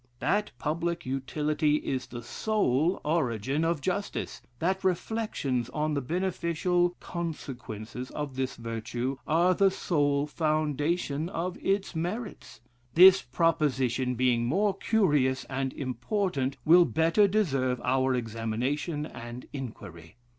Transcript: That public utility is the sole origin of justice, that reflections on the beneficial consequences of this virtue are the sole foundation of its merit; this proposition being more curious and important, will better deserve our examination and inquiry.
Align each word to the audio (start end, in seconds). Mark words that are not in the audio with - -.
That 0.17 0.49
public 0.57 1.05
utility 1.05 1.75
is 1.75 2.07
the 2.07 2.23
sole 2.23 2.99
origin 3.05 3.63
of 3.63 3.81
justice, 3.81 4.41
that 4.57 4.83
reflections 4.83 5.69
on 5.69 5.93
the 5.93 6.01
beneficial 6.01 6.95
consequences 6.99 8.09
of 8.09 8.35
this 8.35 8.55
virtue 8.55 9.17
are 9.27 9.53
the 9.53 9.69
sole 9.69 10.25
foundation 10.25 11.29
of 11.29 11.55
its 11.63 11.95
merit; 11.95 12.61
this 12.95 13.21
proposition 13.21 14.15
being 14.15 14.43
more 14.47 14.75
curious 14.75 15.43
and 15.51 15.71
important, 15.71 16.57
will 16.65 16.85
better 16.85 17.27
deserve 17.27 17.79
our 17.81 18.15
examination 18.15 19.05
and 19.05 19.45
inquiry. 19.53 20.15